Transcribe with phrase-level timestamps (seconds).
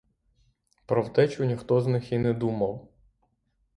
[0.85, 2.87] Про втечу ніхто з них і не думав.